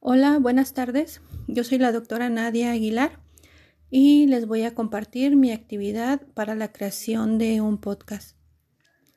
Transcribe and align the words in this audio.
Hola, 0.00 0.38
buenas 0.38 0.74
tardes. 0.74 1.20
Yo 1.48 1.64
soy 1.64 1.78
la 1.78 1.90
doctora 1.90 2.28
Nadia 2.28 2.70
Aguilar 2.70 3.18
y 3.90 4.28
les 4.28 4.46
voy 4.46 4.62
a 4.62 4.72
compartir 4.72 5.34
mi 5.34 5.50
actividad 5.50 6.22
para 6.34 6.54
la 6.54 6.70
creación 6.70 7.36
de 7.36 7.60
un 7.60 7.78
podcast. 7.78 8.36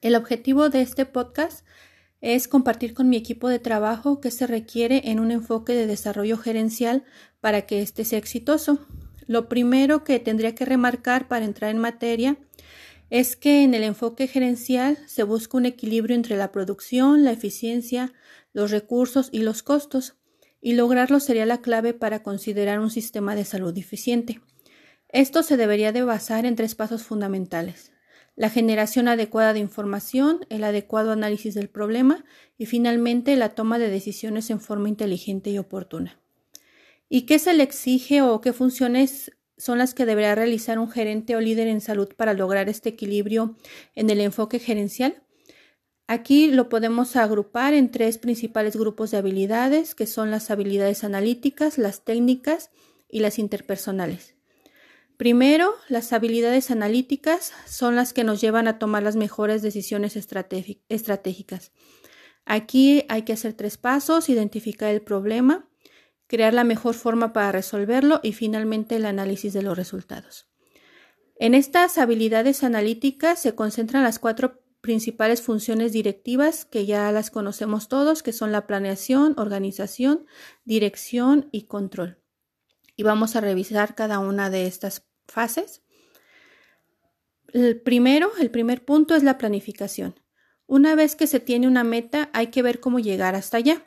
El 0.02 0.16
objetivo 0.16 0.70
de 0.70 0.82
este 0.82 1.06
podcast 1.06 1.68
es 2.20 2.48
compartir 2.48 2.96
con 2.96 3.10
mi 3.10 3.16
equipo 3.16 3.48
de 3.48 3.60
trabajo 3.60 4.22
qué 4.22 4.32
se 4.32 4.48
requiere 4.48 5.12
en 5.12 5.20
un 5.20 5.30
enfoque 5.30 5.74
de 5.74 5.86
desarrollo 5.86 6.38
gerencial 6.38 7.06
para 7.42 7.68
que 7.68 7.84
éste 7.84 8.04
sea 8.04 8.18
exitoso. 8.18 8.80
Lo 9.28 9.50
primero 9.50 10.04
que 10.04 10.20
tendría 10.20 10.56
que 10.56 10.66
remarcar 10.66 11.28
para 11.28 11.46
entrar 11.46 11.70
en 11.70 11.78
materia 11.78 12.38
es 13.12 13.36
que 13.36 13.64
en 13.64 13.76
el 13.76 13.84
enfoque 13.84 14.26
gerencial 14.26 14.98
se 15.06 15.22
busca 15.22 15.58
un 15.58 15.68
equilibrio 15.68 16.16
entre 16.16 16.38
la 16.38 16.52
producción, 16.52 17.24
la 17.24 17.34
eficiencia, 17.34 18.14
los 18.52 18.72
recursos 18.72 19.30
y 19.32 19.44
los 19.44 19.62
costos, 19.62 20.16
y 20.62 20.74
lograrlo 20.74 21.20
sería 21.20 21.46
la 21.46 21.62
clave 21.62 21.94
para 21.94 22.24
considerar 22.24 22.80
un 22.80 22.92
sistema 22.92 23.36
de 23.36 23.46
salud 23.46 23.78
eficiente. 23.78 24.40
Esto 25.10 25.44
se 25.44 25.58
debería 25.58 25.92
de 25.92 26.04
basar 26.04 26.46
en 26.46 26.56
tres 26.56 26.76
pasos 26.76 27.04
fundamentales 27.04 27.92
la 28.36 28.50
generación 28.50 29.08
adecuada 29.08 29.54
de 29.54 29.60
información, 29.60 30.46
el 30.50 30.64
adecuado 30.64 31.12
análisis 31.12 31.54
del 31.54 31.70
problema 31.70 32.24
y 32.58 32.66
finalmente 32.66 33.36
la 33.36 33.50
toma 33.50 33.78
de 33.78 33.90
decisiones 33.90 34.50
en 34.50 34.62
forma 34.62 34.90
inteligente 34.90 35.50
y 35.50 35.58
oportuna. 35.58 36.20
¿Y 37.10 37.24
qué 37.28 37.40
se 37.40 37.54
le 37.54 37.64
exige 37.64 38.22
o 38.22 38.40
qué 38.42 38.54
funciones 38.54 39.32
son 39.58 39.78
las 39.78 39.94
que 39.94 40.06
deberá 40.06 40.34
realizar 40.34 40.80
un 40.80 40.90
gerente 40.90 41.36
o 41.36 41.42
líder 41.42 41.68
en 41.68 41.82
salud 41.82 42.10
para 42.16 42.34
lograr 42.34 42.70
este 42.70 42.90
equilibrio 42.90 43.58
en 43.96 44.10
el 44.10 44.22
enfoque 44.22 44.60
gerencial? 44.60 45.22
Aquí 46.12 46.52
lo 46.52 46.68
podemos 46.68 47.16
agrupar 47.16 47.74
en 47.74 47.90
tres 47.90 48.18
principales 48.18 48.76
grupos 48.76 49.12
de 49.12 49.18
habilidades, 49.18 49.96
que 49.96 50.06
son 50.06 50.30
las 50.30 50.52
habilidades 50.52 51.06
analíticas, 51.06 51.78
las 51.78 52.04
técnicas 52.04 52.70
y 53.08 53.22
las 53.22 53.40
interpersonales. 53.40 54.36
Primero, 55.16 55.74
las 55.88 56.12
habilidades 56.12 56.70
analíticas 56.70 57.54
son 57.66 57.96
las 57.96 58.12
que 58.12 58.26
nos 58.26 58.42
llevan 58.42 58.68
a 58.68 58.78
tomar 58.78 59.04
las 59.04 59.16
mejores 59.16 59.62
decisiones 59.62 60.18
estratégicas. 60.18 61.72
Aquí 62.44 63.06
hay 63.08 63.22
que 63.22 63.32
hacer 63.32 63.54
tres 63.54 63.78
pasos, 63.78 64.28
identificar 64.28 64.90
el 64.90 65.02
problema, 65.02 65.70
crear 66.28 66.54
la 66.54 66.66
mejor 66.66 66.94
forma 66.94 67.32
para 67.32 67.54
resolverlo 67.54 68.20
y 68.22 68.34
finalmente 68.34 68.98
el 68.98 69.06
análisis 69.06 69.54
de 69.54 69.62
los 69.62 69.78
resultados. 69.78 70.52
En 71.38 71.56
estas 71.56 71.98
habilidades 71.98 72.66
analíticas 72.66 73.42
se 73.42 73.56
concentran 73.56 74.04
las 74.04 74.20
cuatro 74.20 74.61
principales 74.82 75.42
funciones 75.42 75.94
directivas 75.94 76.66
que 76.66 76.86
ya 76.86 77.12
las 77.12 77.30
conocemos 77.30 77.88
todos, 77.88 78.24
que 78.24 78.34
son 78.34 78.52
la 78.52 78.68
planeación, 78.68 79.36
organización, 79.38 80.26
dirección 80.66 81.48
y 81.52 81.64
control. 81.64 82.18
Y 82.96 83.04
vamos 83.04 83.36
a 83.36 83.42
revisar 83.42 83.96
cada 83.96 84.20
una 84.20 84.50
de 84.50 84.68
estas 84.68 85.08
fases. 85.28 85.82
El 87.54 87.80
primero, 87.80 88.32
el 88.40 88.50
primer 88.50 88.84
punto 88.84 89.16
es 89.16 89.24
la 89.24 89.38
planificación. 89.38 90.16
Una 90.66 90.96
vez 90.96 91.16
que 91.16 91.28
se 91.28 91.40
tiene 91.40 91.68
una 91.68 91.84
meta, 91.84 92.30
hay 92.34 92.48
que 92.48 92.62
ver 92.62 92.80
cómo 92.80 93.00
llegar 93.00 93.36
hasta 93.36 93.58
allá. 93.58 93.86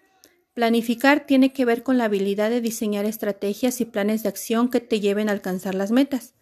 Planificar 0.52 1.26
tiene 1.26 1.52
que 1.52 1.64
ver 1.64 1.82
con 1.82 1.98
la 1.98 2.04
habilidad 2.04 2.50
de 2.50 2.60
diseñar 2.60 3.06
estrategias 3.06 3.80
y 3.80 3.84
planes 3.84 4.22
de 4.22 4.28
acción 4.28 4.70
que 4.70 4.80
te 4.80 5.00
lleven 5.00 5.28
a 5.28 5.32
alcanzar 5.32 5.74
las 5.74 5.90
metas. 5.90 6.34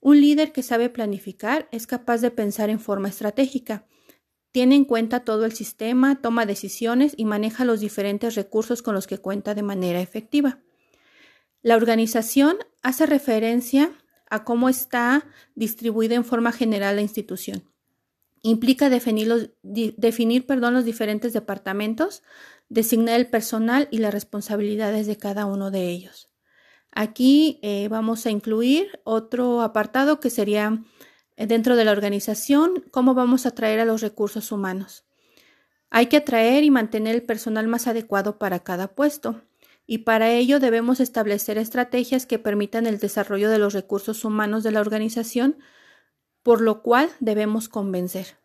Un 0.00 0.20
líder 0.20 0.52
que 0.52 0.62
sabe 0.62 0.88
planificar 0.88 1.68
es 1.72 1.86
capaz 1.86 2.22
de 2.22 2.30
pensar 2.30 2.70
en 2.70 2.80
forma 2.80 3.08
estratégica. 3.08 3.84
Tiene 4.52 4.74
en 4.74 4.84
cuenta 4.84 5.20
todo 5.20 5.44
el 5.44 5.52
sistema, 5.52 6.20
toma 6.20 6.46
decisiones 6.46 7.14
y 7.16 7.24
maneja 7.24 7.64
los 7.64 7.80
diferentes 7.80 8.34
recursos 8.34 8.82
con 8.82 8.94
los 8.94 9.06
que 9.06 9.18
cuenta 9.18 9.54
de 9.54 9.62
manera 9.62 10.00
efectiva. 10.00 10.58
La 11.62 11.76
organización 11.76 12.56
hace 12.82 13.06
referencia 13.06 13.92
a 14.28 14.44
cómo 14.44 14.68
está 14.68 15.26
distribuida 15.54 16.14
en 16.14 16.24
forma 16.24 16.52
general 16.52 16.96
la 16.96 17.02
institución. 17.02 17.64
Implica 18.42 18.88
definir, 18.88 19.26
los, 19.26 19.50
definir 19.62 20.46
perdón, 20.46 20.72
los 20.72 20.84
diferentes 20.84 21.32
departamentos, 21.32 22.22
designar 22.70 23.20
el 23.20 23.26
personal 23.26 23.88
y 23.90 23.98
las 23.98 24.14
responsabilidades 24.14 25.06
de 25.06 25.16
cada 25.16 25.44
uno 25.44 25.70
de 25.70 25.90
ellos. 25.90 26.30
Aquí 26.92 27.60
eh, 27.62 27.88
vamos 27.88 28.24
a 28.26 28.30
incluir 28.30 29.00
otro 29.04 29.60
apartado 29.60 30.20
que 30.20 30.30
sería 30.30 30.82
dentro 31.46 31.76
de 31.76 31.84
la 31.84 31.92
organización, 31.92 32.84
cómo 32.90 33.14
vamos 33.14 33.46
a 33.46 33.50
atraer 33.50 33.80
a 33.80 33.84
los 33.84 34.00
recursos 34.00 34.52
humanos. 34.52 35.04
Hay 35.90 36.06
que 36.06 36.18
atraer 36.18 36.64
y 36.64 36.70
mantener 36.70 37.14
el 37.14 37.22
personal 37.22 37.66
más 37.66 37.86
adecuado 37.86 38.38
para 38.38 38.60
cada 38.60 38.88
puesto 38.88 39.42
y 39.90 39.98
para 39.98 40.30
ello 40.30 40.60
debemos 40.60 41.00
establecer 41.00 41.58
estrategias 41.58 42.24
que 42.24 42.38
permitan 42.38 42.86
el 42.86 43.00
desarrollo 43.00 43.50
de 43.50 43.58
los 43.58 43.72
recursos 43.72 44.24
humanos 44.24 44.62
de 44.62 44.70
la 44.70 44.80
organización, 44.80 45.58
por 46.44 46.60
lo 46.60 46.82
cual 46.82 47.10
debemos 47.18 47.68
convencer. 47.68 48.38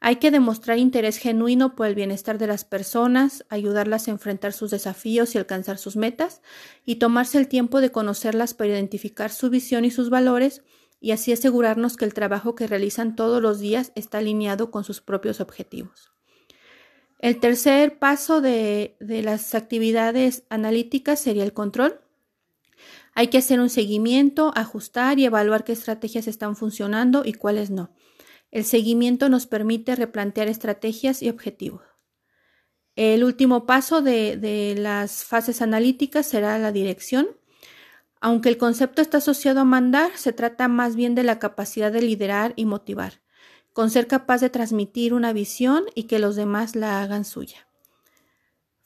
Hay 0.00 0.16
que 0.16 0.32
demostrar 0.32 0.78
interés 0.78 1.18
genuino 1.18 1.76
por 1.76 1.86
el 1.86 1.94
bienestar 1.94 2.38
de 2.38 2.48
las 2.48 2.64
personas, 2.64 3.44
ayudarlas 3.50 4.08
a 4.08 4.10
enfrentar 4.10 4.52
sus 4.52 4.72
desafíos 4.72 5.34
y 5.34 5.38
alcanzar 5.38 5.78
sus 5.78 5.94
metas, 5.94 6.42
y 6.84 6.96
tomarse 6.96 7.38
el 7.38 7.46
tiempo 7.46 7.80
de 7.80 7.92
conocerlas 7.92 8.54
para 8.54 8.70
identificar 8.70 9.30
su 9.30 9.48
visión 9.48 9.84
y 9.84 9.92
sus 9.92 10.10
valores, 10.10 10.62
y 11.00 11.12
así 11.12 11.32
asegurarnos 11.32 11.96
que 11.96 12.04
el 12.04 12.14
trabajo 12.14 12.54
que 12.54 12.66
realizan 12.66 13.16
todos 13.16 13.42
los 13.42 13.58
días 13.58 13.92
está 13.94 14.18
alineado 14.18 14.70
con 14.70 14.84
sus 14.84 15.00
propios 15.00 15.40
objetivos. 15.40 16.12
El 17.18 17.40
tercer 17.40 17.98
paso 17.98 18.40
de, 18.40 18.96
de 19.00 19.22
las 19.22 19.54
actividades 19.54 20.44
analíticas 20.48 21.20
sería 21.20 21.44
el 21.44 21.52
control. 21.52 22.00
Hay 23.14 23.28
que 23.28 23.38
hacer 23.38 23.60
un 23.60 23.70
seguimiento, 23.70 24.52
ajustar 24.54 25.18
y 25.18 25.24
evaluar 25.24 25.64
qué 25.64 25.72
estrategias 25.72 26.28
están 26.28 26.56
funcionando 26.56 27.22
y 27.24 27.32
cuáles 27.32 27.70
no. 27.70 27.92
El 28.50 28.64
seguimiento 28.64 29.28
nos 29.28 29.46
permite 29.46 29.96
replantear 29.96 30.48
estrategias 30.48 31.22
y 31.22 31.28
objetivos. 31.28 31.82
El 32.96 33.24
último 33.24 33.66
paso 33.66 34.02
de, 34.02 34.74
las 34.76 35.24
fases 35.24 35.62
analíticas 35.62 36.26
será 36.26 36.58
la 36.58 36.72
dirección. 36.72 37.28
Aunque 38.20 38.50
el 38.50 38.58
concepto 38.58 39.00
está 39.00 39.18
asociado 39.18 39.60
a 39.60 39.64
mandar, 39.64 40.10
se 40.14 40.32
trata 40.32 40.68
más 40.68 40.94
bien 40.94 41.14
de 41.14 41.22
la 41.22 41.38
capacidad 41.38 41.90
de 41.90 42.02
liderar 42.02 42.52
y 42.54 42.66
motivar, 42.66 43.22
con 43.72 43.90
ser 43.90 44.06
capaz 44.06 44.42
de 44.42 44.50
transmitir 44.50 45.14
una 45.14 45.32
visión 45.32 45.84
y 45.94 46.04
que 46.04 46.18
los 46.18 46.36
demás 46.36 46.76
la 46.76 47.00
hagan 47.02 47.24
suya. 47.24 47.66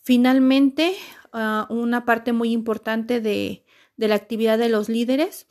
Finalmente, 0.05 0.95
ah, 1.33 1.67
una 1.69 2.05
parte 2.05 2.33
muy 2.33 2.53
importante 2.53 3.21
de, 3.21 3.65
la 3.97 4.15
actividad 4.15 4.59
de 4.59 4.69
los 4.69 4.89
líderes, 4.89 5.47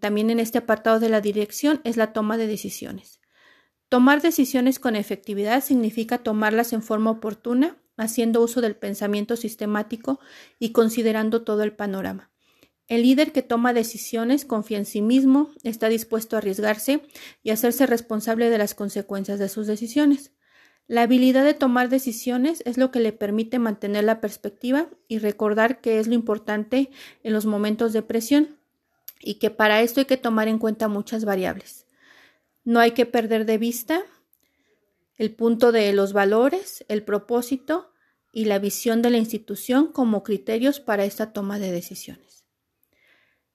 también 0.00 0.30
en 0.30 0.40
este 0.40 0.58
apartado 0.58 1.00
de 1.00 1.08
la 1.08 1.20
dirección, 1.20 1.80
es 1.84 1.96
la 1.96 2.12
toma 2.12 2.36
de 2.36 2.46
decisiones. 2.46 3.20
Tomar 3.88 4.22
decisiones 4.22 4.78
con 4.78 4.96
efectividad 4.96 5.62
significa 5.62 6.18
tomarlas 6.18 6.72
en 6.72 6.82
forma 6.82 7.10
oportuna, 7.10 7.76
haciendo 7.96 8.42
uso 8.42 8.60
del 8.60 8.74
pensamiento 8.74 9.36
sistemático 9.36 10.18
y 10.58 10.72
considerando 10.72 11.42
todo 11.42 11.62
el 11.62 11.72
panorama. 11.72 12.31
El 12.88 13.02
líder 13.02 13.32
que 13.32 13.42
toma 13.42 13.72
decisiones 13.72 14.44
confía 14.44 14.78
en 14.78 14.86
sí 14.86 15.02
mismo, 15.02 15.50
está 15.62 15.88
dispuesto 15.88 16.36
a 16.36 16.40
arriesgarse 16.40 17.02
y 17.42 17.50
hacerse 17.50 17.86
responsable 17.86 18.50
de 18.50 18.58
las 18.58 18.74
consecuencias 18.74 19.38
de 19.38 19.48
sus 19.48 19.66
decisiones. 19.66 20.32
La 20.88 21.02
habilidad 21.02 21.44
de 21.44 21.54
tomar 21.54 21.88
decisiones 21.88 22.62
es 22.66 22.76
lo 22.76 22.90
que 22.90 23.00
le 23.00 23.12
permite 23.12 23.58
mantener 23.58 24.04
la 24.04 24.20
perspectiva 24.20 24.90
y 25.08 25.18
recordar 25.18 25.80
que 25.80 25.98
es 25.98 26.08
lo 26.08 26.14
importante 26.14 26.90
en 27.22 27.32
los 27.32 27.46
momentos 27.46 27.92
de 27.92 28.02
presión 28.02 28.58
y 29.20 29.34
que 29.34 29.50
para 29.50 29.80
esto 29.80 30.00
hay 30.00 30.06
que 30.06 30.16
tomar 30.16 30.48
en 30.48 30.58
cuenta 30.58 30.88
muchas 30.88 31.24
variables. 31.24 31.86
No 32.64 32.80
hay 32.80 32.90
que 32.90 33.06
perder 33.06 33.46
de 33.46 33.58
vista 33.58 34.02
el 35.16 35.34
punto 35.34 35.72
de 35.72 35.92
los 35.92 36.12
valores, 36.12 36.84
el 36.88 37.04
propósito 37.04 37.92
y 38.32 38.46
la 38.46 38.58
visión 38.58 39.02
de 39.02 39.10
la 39.10 39.18
institución 39.18 39.92
como 39.92 40.22
criterios 40.22 40.80
para 40.80 41.04
esta 41.04 41.32
toma 41.32 41.58
de 41.58 41.70
decisiones. 41.70 42.41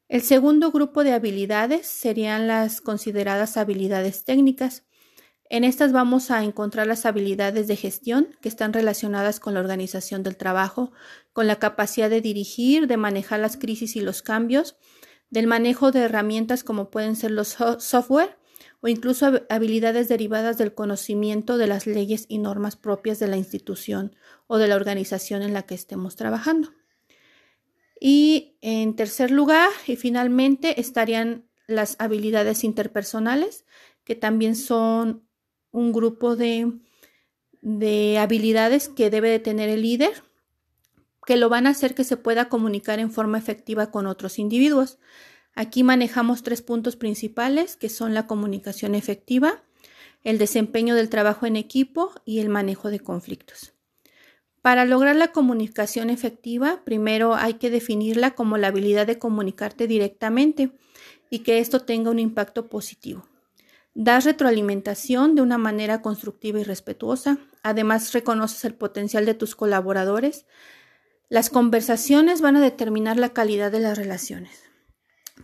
El 0.09 0.21
segundo 0.21 0.71
grupo 0.71 1.03
de 1.03 1.11
habilidades 1.11 1.85
serían 1.85 2.47
las 2.47 2.79
consideradas 2.79 3.57
habilidades 3.57 4.23
técnicas. 4.23 4.85
En 5.49 5.65
estas 5.65 5.91
vamos 5.91 6.31
a 6.31 6.45
encontrar 6.45 6.87
las 6.87 7.05
habilidades 7.05 7.67
de 7.67 7.75
gestión 7.75 8.29
que 8.41 8.47
están 8.47 8.71
relacionadas 8.71 9.41
con 9.41 9.53
la 9.53 9.59
organización 9.59 10.23
del 10.23 10.37
trabajo, 10.37 10.93
con 11.33 11.45
la 11.45 11.57
capacidad 11.57 12.09
de 12.09 12.21
dirigir, 12.21 12.87
de 12.87 12.95
manejar 12.95 13.41
las 13.41 13.57
crisis 13.57 13.97
y 13.97 14.01
los 14.01 14.21
cambios, 14.21 14.77
del 15.29 15.45
manejo 15.45 15.91
de 15.91 15.99
herramientas 15.99 16.63
como 16.63 16.89
pueden 16.89 17.17
ser 17.17 17.31
los 17.31 17.57
software 17.79 18.37
o 18.79 18.87
incluso 18.87 19.41
habilidades 19.49 20.07
derivadas 20.07 20.57
del 20.57 20.73
conocimiento 20.73 21.57
de 21.57 21.67
las 21.67 21.85
leyes 21.85 22.25
y 22.29 22.37
normas 22.37 22.77
propias 22.77 23.19
de 23.19 23.27
la 23.27 23.35
institución 23.35 24.15
o 24.47 24.57
de 24.57 24.69
la 24.69 24.77
organización 24.77 25.41
en 25.41 25.53
la 25.53 25.63
que 25.63 25.75
estemos 25.75 26.15
trabajando. 26.15 26.69
Y 27.99 28.57
en 28.61 28.95
tercer 28.95 29.31
lugar, 29.31 29.69
y 29.85 29.95
finalmente, 29.95 30.79
estarían 30.79 31.45
las 31.67 31.95
habilidades 31.99 32.63
interpersonales, 32.63 33.65
que 34.03 34.15
también 34.15 34.55
son 34.55 35.27
un 35.71 35.91
grupo 35.91 36.35
de, 36.35 36.71
de 37.61 38.17
habilidades 38.17 38.87
que 38.89 39.09
debe 39.09 39.29
de 39.29 39.39
tener 39.39 39.69
el 39.69 39.81
líder 39.81 40.23
que 41.27 41.35
lo 41.35 41.49
van 41.49 41.67
a 41.67 41.71
hacer 41.71 41.93
que 41.93 42.05
se 42.05 42.15
pueda 42.15 42.47
comunicar 42.47 42.99
en 42.99 43.11
forma 43.11 43.37
efectiva 43.37 43.91
con 43.91 44.07
otros 44.07 44.39
individuos. 44.39 44.97
Aquí 45.55 45.83
manejamos 45.83 46.41
tres 46.41 46.61
puntos 46.61 46.95
principales 46.95 47.75
que 47.75 47.89
son 47.89 48.13
la 48.13 48.27
comunicación 48.27 48.95
efectiva, 48.95 49.61
el 50.23 50.37
desempeño 50.37 50.95
del 50.95 51.09
trabajo 51.09 51.45
en 51.45 51.57
equipo 51.57 52.13
y 52.23 52.39
el 52.39 52.47
manejo 52.47 52.89
de 52.89 53.01
conflictos. 53.01 53.73
Para 54.67 54.83
lograr 54.83 55.15
la 55.15 55.31
comunicación 55.31 56.09
efectiva, 56.09 56.81
primero 56.83 57.35
hay 57.35 57.53
que 57.53 57.69
definirla 57.69 58.31
como 58.31 58.57
la 58.57 58.67
habilidad 58.67 59.07
de 59.07 59.17
comunicarte 59.17 59.87
directamente 59.87 60.73
y 61.29 61.39
que 61.39 61.59
esto 61.59 61.83
tenga 61.83 62.11
un 62.11 62.19
impacto 62.19 62.67
positivo. 62.67 63.23
Das 63.93 64.25
retroalimentación 64.25 65.35
de 65.35 65.41
una 65.41 65.57
manera 65.57 66.01
constructiva 66.01 66.59
y 66.59 66.65
respetuosa. 66.65 67.37
Además, 67.63 68.11
reconoces 68.11 68.65
el 68.65 68.75
potencial 68.75 69.25
de 69.25 69.35
tus 69.35 69.55
colaboradores. 69.55 70.45
Las 71.29 71.49
conversaciones 71.49 72.41
van 72.41 72.57
a 72.57 72.61
determinar 72.61 73.15
la 73.15 73.29
calidad 73.29 73.71
de 73.71 73.79
las 73.79 73.97
relaciones. 73.97 74.63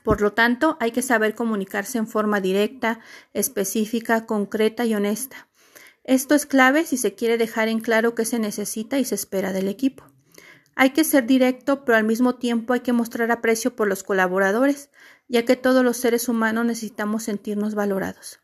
Por 0.03 0.19
lo 0.19 0.33
tanto, 0.33 0.75
hay 0.81 0.91
que 0.91 1.01
saber 1.01 1.33
comunicarse 1.33 1.97
en 1.97 2.07
forma 2.07 2.41
directa, 2.41 2.99
específica, 3.31 4.25
concreta 4.25 4.83
y 4.83 4.95
honesta. 4.95 5.47
Esto 6.03 6.35
es 6.35 6.45
clave 6.45 6.85
si 6.85 6.97
se 6.97 7.15
quiere 7.15 7.37
dejar 7.37 7.69
en 7.69 7.79
claro 7.79 8.13
qué 8.13 8.25
se 8.25 8.37
necesita 8.37 8.99
y 8.99 9.05
se 9.05 9.15
espera 9.15 9.53
del 9.53 9.69
equipo. 9.69 10.03
Hay 10.75 10.89
que 10.89 11.03
ser 11.03 11.25
directo, 11.25 11.85
pero 11.85 11.97
al 11.97 12.03
mismo 12.03 12.35
tiempo 12.35 12.73
hay 12.73 12.81
que 12.81 12.93
mostrar 12.93 13.31
aprecio 13.31 13.75
por 13.75 13.87
los 13.87 14.03
colaboradores, 14.03 14.89
ya 15.27 15.45
que 15.45 15.55
todos 15.55 15.83
los 15.83 15.97
seres 15.97 16.27
humanos 16.27 16.65
necesitamos 16.65 17.23
sentirnos 17.23 17.73
valorados. 17.75 18.39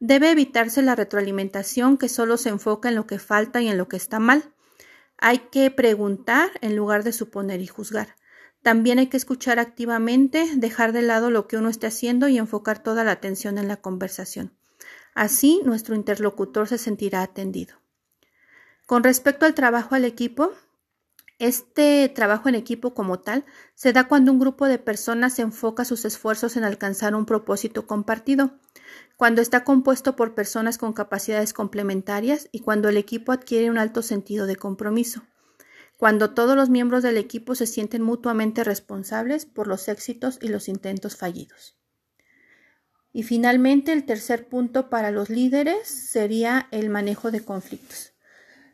Debe 0.00 0.30
evitarse 0.30 0.82
la 0.82 0.94
retroalimentación 0.94 1.98
que 1.98 2.08
solo 2.08 2.36
se 2.36 2.48
enfoca 2.48 2.88
en 2.88 2.94
lo 2.94 3.06
que 3.06 3.18
falta 3.18 3.60
y 3.60 3.68
en 3.68 3.76
lo 3.76 3.88
que 3.88 3.96
está 3.96 4.18
mal. 4.18 4.52
Hay 5.18 5.38
que 5.50 5.70
preguntar 5.70 6.50
en 6.60 6.76
lugar 6.76 7.04
de 7.04 7.12
suponer 7.12 7.60
y 7.60 7.66
juzgar. 7.66 8.16
También 8.62 8.98
hay 8.98 9.08
que 9.08 9.16
escuchar 9.16 9.58
activamente, 9.58 10.48
dejar 10.56 10.92
de 10.92 11.02
lado 11.02 11.30
lo 11.30 11.48
que 11.48 11.58
uno 11.58 11.68
esté 11.68 11.86
haciendo 11.86 12.28
y 12.28 12.38
enfocar 12.38 12.82
toda 12.82 13.04
la 13.04 13.12
atención 13.12 13.58
en 13.58 13.68
la 13.68 13.76
conversación. 13.76 14.52
Así 15.14 15.60
nuestro 15.64 15.94
interlocutor 15.94 16.68
se 16.68 16.78
sentirá 16.78 17.22
atendido. 17.22 17.76
Con 18.86 19.02
respecto 19.02 19.46
al 19.46 19.54
trabajo 19.54 19.94
al 19.94 20.04
equipo, 20.04 20.52
este 21.38 22.08
trabajo 22.08 22.48
en 22.48 22.54
equipo 22.54 22.94
como 22.94 23.20
tal 23.20 23.44
se 23.74 23.92
da 23.92 24.08
cuando 24.08 24.32
un 24.32 24.38
grupo 24.38 24.66
de 24.66 24.78
personas 24.78 25.38
enfoca 25.38 25.84
sus 25.84 26.04
esfuerzos 26.04 26.56
en 26.56 26.64
alcanzar 26.64 27.14
un 27.14 27.26
propósito 27.26 27.86
compartido, 27.86 28.58
cuando 29.16 29.40
está 29.40 29.64
compuesto 29.64 30.16
por 30.16 30.34
personas 30.34 30.78
con 30.78 30.92
capacidades 30.92 31.52
complementarias 31.52 32.48
y 32.52 32.60
cuando 32.60 32.88
el 32.88 32.96
equipo 32.96 33.32
adquiere 33.32 33.70
un 33.70 33.78
alto 33.78 34.02
sentido 34.02 34.46
de 34.46 34.56
compromiso 34.56 35.22
cuando 35.96 36.34
todos 36.34 36.56
los 36.56 36.70
miembros 36.70 37.02
del 37.02 37.16
equipo 37.16 37.54
se 37.54 37.66
sienten 37.66 38.02
mutuamente 38.02 38.64
responsables 38.64 39.46
por 39.46 39.66
los 39.66 39.88
éxitos 39.88 40.38
y 40.42 40.48
los 40.48 40.68
intentos 40.68 41.16
fallidos. 41.16 41.76
Y 43.14 43.22
finalmente, 43.22 43.92
el 43.92 44.04
tercer 44.04 44.48
punto 44.48 44.90
para 44.90 45.12
los 45.12 45.30
líderes 45.30 45.86
sería 45.86 46.66
el 46.72 46.90
manejo 46.90 47.30
de 47.30 47.42
conflictos. 47.42 48.12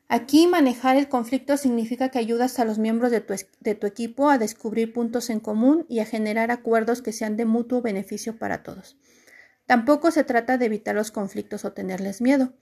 Aquí 0.08 0.46
manejar 0.48 0.96
el 0.96 1.10
conflicto 1.10 1.58
significa 1.58 2.08
que 2.08 2.19
ayudas 2.19 2.58
a 2.58 2.64
los 2.64 2.78
miembros 2.78 3.12
de 3.12 3.20
tu, 3.20 3.87
equipo 3.87 4.31
a 4.31 4.38
descubrir 4.38 4.94
puntos 4.94 5.28
en 5.28 5.40
común 5.40 5.84
y 5.90 6.00
a 6.00 6.06
generar 6.06 6.50
acuerdos 6.50 7.02
que 7.02 7.12
sean 7.12 7.37
de 7.37 7.44
mutuo 7.44 7.82
beneficio 7.82 8.38
para 8.38 8.62
todos. 8.62 8.96
Tampoco 9.66 10.10
se 10.10 10.25
trata 10.25 10.56
de 10.56 10.66
evitar 10.66 10.96
los 10.96 11.12
conflictos 11.12 11.66
o 11.66 11.75
tenerles 11.75 12.22
miedo. 12.22 12.54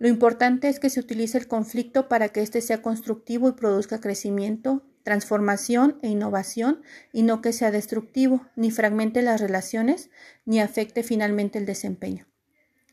Lo 0.00 0.08
importante 0.08 0.68
es 0.68 0.80
que 0.80 0.90
se 0.90 0.98
utilice 0.98 1.38
el 1.38 1.46
conflicto 1.46 2.08
para 2.08 2.30
que 2.30 2.42
éste 2.42 2.60
sea 2.60 2.82
constructivo 2.82 3.48
y 3.48 3.52
produzca 3.52 4.00
crecimiento, 4.00 4.82
transformación 5.02 5.98
e 6.02 6.08
innovación 6.08 6.82
y 7.12 7.22
no 7.22 7.40
que 7.40 7.52
sea 7.52 7.70
destructivo, 7.70 8.46
ni 8.56 8.70
fragmente 8.70 9.22
las 9.22 9.40
relaciones, 9.40 10.10
ni 10.44 10.60
afecte 10.60 11.02
finalmente 11.02 11.58
el 11.58 11.66
desempeño. 11.66 12.26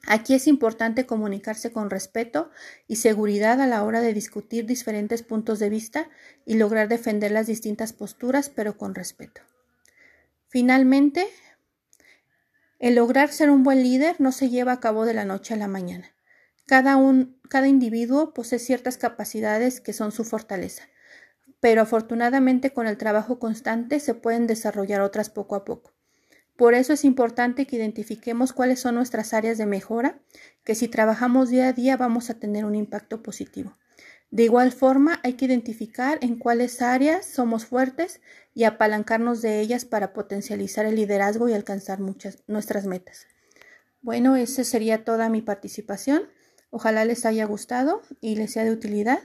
Aquí 0.06 0.34
es 0.34 0.48
importante 0.48 1.06
comunicarse 1.06 1.74
con 1.74 1.90
respeto 1.90 2.50
y 2.88 2.96
seguridad 2.96 3.60
a 3.60 3.68
la 3.68 3.84
hora 3.84 4.00
de 4.00 4.14
discutir 4.14 4.66
diferentes 4.66 5.22
puntos 5.22 5.60
de 5.60 5.70
vista 5.70 6.10
y 6.46 6.56
lograr 6.56 6.88
defender 6.88 7.32
las 7.32 7.48
distintas 7.48 7.92
posturas, 7.92 8.50
pero 8.50 8.78
con 8.78 8.96
respeto. 8.96 9.42
Finalmente, 10.48 11.28
el 12.80 12.96
lograr 12.96 13.34
ser 13.34 13.50
un 13.50 13.64
buen 13.64 13.84
líder 13.84 14.16
no 14.20 14.32
se 14.32 14.50
lleva 14.50 14.72
a 14.72 14.80
cabo 14.80 15.06
de 15.06 15.14
la 15.14 15.26
noche 15.26 15.54
a 15.56 15.58
la 15.58 15.68
mañana. 15.68 16.14
Cada, 16.66 16.96
un, 16.96 17.40
cada 17.50 17.68
individuo 17.68 18.34
posee 18.34 18.60
ciertas 18.60 18.98
capacidades 18.98 19.82
que 19.82 19.94
son 19.94 20.14
su 20.14 20.24
fortaleza, 20.24 20.84
pero 21.60 21.82
afortunadamente 21.82 22.72
con 22.72 22.88
el 22.88 22.98
trabajo 22.98 23.40
constante 23.40 24.00
se 24.00 24.14
pueden 24.14 24.48
desarrollar 24.48 25.02
otras 25.02 25.30
poco 25.30 25.56
a 25.56 25.66
poco. 25.66 25.94
Por 26.56 26.74
eso 26.74 26.94
es 26.94 27.06
importante 27.06 27.68
que 27.68 27.76
identifiquemos 27.76 28.52
cuáles 28.52 28.80
son 28.80 28.96
nuestras 28.96 29.34
áreas 29.34 29.58
de 29.58 29.68
mejora, 29.68 30.20
que 30.64 30.76
si 30.76 30.88
trabajamos 30.88 31.50
día 31.50 31.68
a 31.68 31.74
día 31.74 31.98
vamos 31.98 32.30
a 32.30 32.40
tener 32.40 32.66
un 32.66 32.76
impacto 32.76 33.22
positivo. 33.22 33.78
De 34.30 34.44
igual 34.44 34.72
forma, 34.72 35.22
hay 35.24 35.34
que 35.34 35.46
identificar 35.46 36.18
en 36.22 36.38
cuáles 36.38 36.82
áreas 36.82 37.26
somos 37.26 37.66
fuertes 37.66 38.20
y 38.54 38.66
apalancarnos 38.66 39.42
de 39.42 39.62
ellas 39.62 39.86
para 39.86 40.14
potencializar 40.14 40.86
el 40.86 40.96
liderazgo 40.96 41.48
y 41.48 41.54
alcanzar 41.54 42.00
muchas 42.00 42.44
nuestras 42.48 42.86
metas. 42.86 43.28
Bueno, 44.02 44.36
esa 44.36 44.64
sería 44.64 45.06
toda 45.06 45.30
mi 45.30 45.42
participación. 45.42 46.24
Ojalá 46.72 47.06
les 47.06 47.26
haya 47.26 47.46
gustado 47.46 48.02
y 48.20 48.36
les 48.36 48.52
sea 48.52 48.66
de 48.66 48.72
utilidad. 48.72 49.20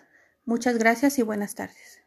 Muchas 0.45 0.79
gracias 0.79 1.19
y 1.19 1.23
buenas 1.23 1.55
tardes. 1.55 2.02